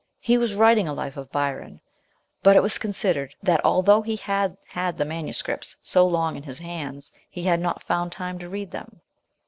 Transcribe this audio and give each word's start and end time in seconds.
He 0.19 0.35
was 0.35 0.55
writing 0.55 0.87
a 0.87 0.95
life 0.95 1.15
of 1.15 1.31
Byron, 1.31 1.79
but 2.41 2.55
it 2.55 2.63
was 2.63 2.79
considered 2.79 3.35
that 3.43 3.63
although 3.63 4.01
he 4.01 4.15
had 4.15 4.57
had 4.69 4.97
the 4.97 5.05
MSS. 5.05 5.75
so 5.83 6.07
long 6.07 6.35
in 6.35 6.41
his 6.41 6.57
hands, 6.57 7.11
he 7.29 7.43
had 7.43 7.59
not 7.59 7.83
found 7.83 8.11
time 8.11 8.39
to 8.39 8.49
read 8.49 8.71
them. 8.71 9.01